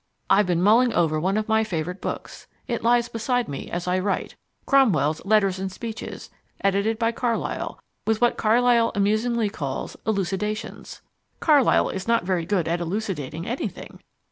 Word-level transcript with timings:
I've 0.31 0.47
been 0.47 0.63
mulling 0.63 0.93
over 0.93 1.19
one 1.19 1.37
of 1.37 1.47
my 1.47 1.63
favourite 1.63 2.01
books 2.01 2.47
it 2.67 2.81
lies 2.81 3.07
beside 3.07 3.47
me 3.47 3.69
as 3.69 3.87
I 3.87 3.99
write 3.99 4.35
Cromwell's 4.65 5.23
Letters 5.25 5.59
and 5.59 5.71
Speeches, 5.71 6.31
edited 6.61 6.97
by 6.97 7.11
Carlyle, 7.11 7.79
with 8.07 8.19
what 8.19 8.35
Carlyle 8.35 8.91
amusingly 8.95 9.47
calls 9.47 9.95
"Elucidations." 10.07 11.03
(Carlyle 11.39 11.89
is 11.89 12.07
not 12.07 12.23
very 12.23 12.47
good 12.47 12.67
at 12.67 12.81
"elucidating" 12.81 13.45
anything!) 13.45 13.99